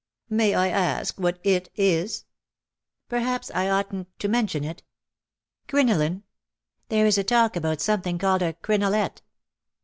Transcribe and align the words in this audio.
^^'' 0.33 0.35
May 0.35 0.55
I 0.55 0.69
ask 0.69 1.19
what 1.19 1.37
it 1.43 1.69
is 1.75 2.21
?"^^ 2.21 2.23
Perhaps 3.07 3.51
I 3.53 3.69
oughtn't 3.69 4.07
to 4.17 4.27
mention 4.27 4.63
it— 4.63 4.81
crinoline. 5.67 6.23
There 6.89 7.05
is 7.05 7.19
a 7.19 7.23
talk 7.23 7.55
about 7.55 7.81
something 7.81 8.17
called 8.17 8.41
a 8.41 8.53
crinolette.' 8.53 9.21